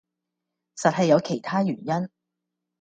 [0.77, 2.09] 實係有其他原因